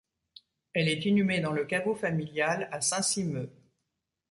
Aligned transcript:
Elle 0.73 0.87
est 0.89 1.05
inhumée 1.05 1.41
dans 1.41 1.51
le 1.51 1.63
caveau 1.63 1.93
familial 1.93 2.67
à 2.71 2.81
Saint-Simeux. 2.81 3.51